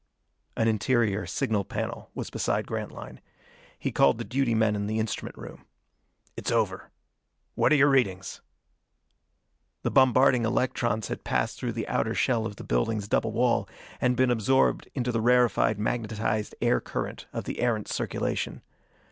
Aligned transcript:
An 0.57 0.67
interior 0.67 1.27
signal 1.27 1.63
panel 1.63 2.09
was 2.15 2.31
beside 2.31 2.65
Grantline. 2.65 3.21
He 3.77 3.91
called 3.91 4.17
the 4.17 4.23
duty 4.23 4.55
men 4.55 4.75
in 4.75 4.87
the 4.87 4.97
instrument 4.97 5.37
room. 5.37 5.67
"It's 6.35 6.49
over. 6.51 6.89
What 7.53 7.71
are 7.71 7.75
your 7.75 7.91
readings?" 7.91 8.41
The 9.83 9.91
bombarding 9.91 10.43
electrons 10.43 11.09
had 11.09 11.23
passed 11.23 11.59
through 11.59 11.73
the 11.73 11.87
outer 11.87 12.15
shell 12.15 12.47
of 12.47 12.55
the 12.55 12.63
building's 12.63 13.07
double 13.07 13.31
wall, 13.33 13.69
and 14.01 14.17
been 14.17 14.31
absorbed 14.31 14.89
in 14.95 15.03
the 15.03 15.21
rarefied, 15.21 15.77
magnetized 15.77 16.55
air 16.63 16.79
current 16.81 17.27
of 17.31 17.43
the 17.43 17.61
Erentz 17.61 17.93
circulation. 17.93 18.63